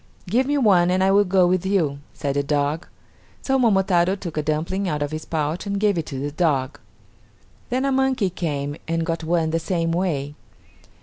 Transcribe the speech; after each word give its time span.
"Give 0.27 0.47
me 0.47 0.57
one 0.57 0.89
and 0.89 1.03
I 1.03 1.11
will 1.11 1.23
go 1.25 1.45
with 1.45 1.63
you," 1.63 1.99
said 2.11 2.33
the 2.35 2.41
dog. 2.41 2.87
So 3.43 3.59
Momotaro 3.59 4.15
took 4.15 4.35
a 4.35 4.41
dumpling 4.41 4.89
out 4.89 5.03
of 5.03 5.11
his 5.11 5.25
pouch 5.25 5.67
and 5.67 5.79
gave 5.79 5.95
it 5.95 6.07
to 6.07 6.17
the 6.19 6.31
dog. 6.31 6.79
Then 7.69 7.85
a 7.85 7.91
monkey 7.91 8.31
came 8.31 8.77
and 8.87 9.05
got 9.05 9.23
one 9.23 9.51
the 9.51 9.59
same 9.59 9.91
way. 9.91 10.33